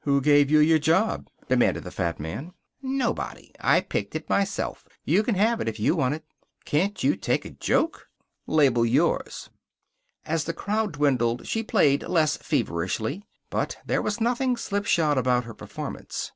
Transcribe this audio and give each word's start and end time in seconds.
"Who 0.00 0.20
gave 0.20 0.50
you 0.50 0.58
your 0.58 0.80
job?" 0.80 1.28
demanded 1.48 1.84
the 1.84 1.92
fat 1.92 2.18
man. 2.18 2.52
"Nobody. 2.82 3.52
I 3.60 3.80
picked 3.80 4.16
it 4.16 4.28
myself. 4.28 4.88
You 5.04 5.22
can 5.22 5.36
have 5.36 5.60
it 5.60 5.68
if 5.68 5.78
you 5.78 5.94
want 5.94 6.16
it." 6.16 6.24
"Can't 6.64 7.00
you 7.04 7.14
take 7.14 7.44
a 7.44 7.50
joke?" 7.50 8.08
"Label 8.48 8.84
yours." 8.84 9.50
As 10.26 10.42
the 10.46 10.52
crowd 10.52 10.94
dwindled 10.94 11.46
she 11.46 11.62
played 11.62 12.02
less 12.08 12.36
feverishly, 12.38 13.22
but 13.50 13.76
there 13.86 14.02
was 14.02 14.20
nothing 14.20 14.56
slipshod 14.56 15.16
about 15.16 15.44
her 15.44 15.54
performance. 15.54 16.32